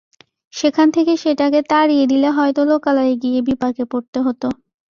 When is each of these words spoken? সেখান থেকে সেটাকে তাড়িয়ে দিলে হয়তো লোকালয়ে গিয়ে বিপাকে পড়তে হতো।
সেখান 0.53 0.87
থেকে 0.95 1.13
সেটাকে 1.17 1.59
তাড়িয়ে 1.71 2.05
দিলে 2.11 2.29
হয়তো 2.37 2.61
লোকালয়ে 2.71 3.13
গিয়ে 3.23 3.39
বিপাকে 3.47 3.83
পড়তে 3.91 4.19
হতো। 4.25 4.47